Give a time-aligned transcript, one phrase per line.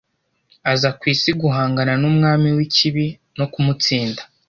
[0.71, 3.05] aza ku isi guhangana n’umwami w’ikibi
[3.37, 4.21] no kumutsinda.